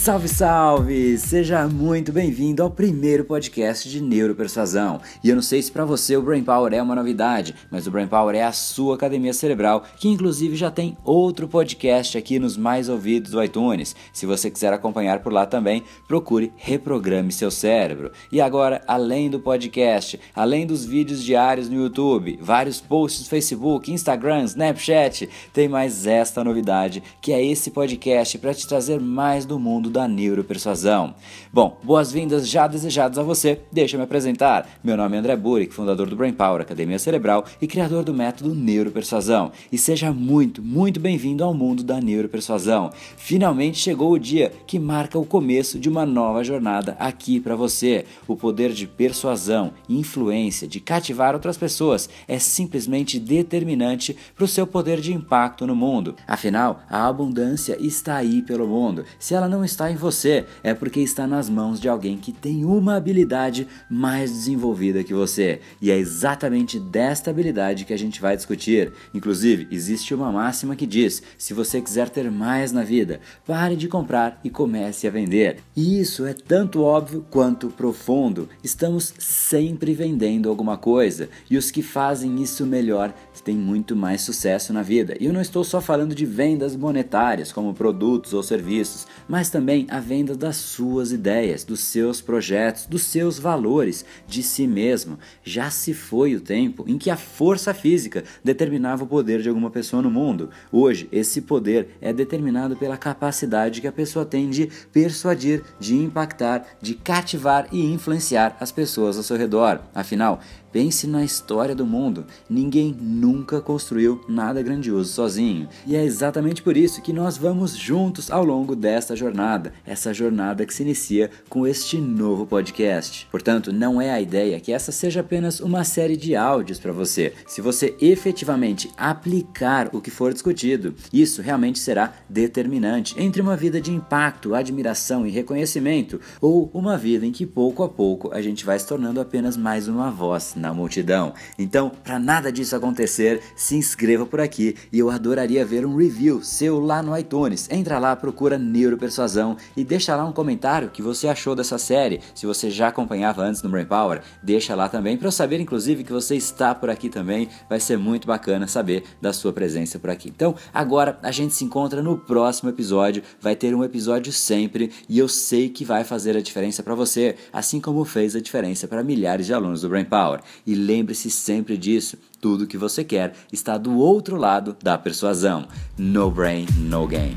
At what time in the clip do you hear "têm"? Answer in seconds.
83.40-83.56